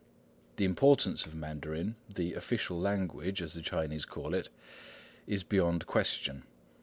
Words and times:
The 0.55 0.65
importance 0.65 1.27
of 1.27 1.35
Mandarin, 1.35 1.95
the 2.09 2.33
"official 2.33 2.79
language" 2.79 3.39
as 3.39 3.53
the 3.53 3.61
Chinese 3.61 4.03
call 4.03 4.33
it, 4.33 4.49
is 5.27 5.43
beyond 5.43 5.85
question. 5.85 6.41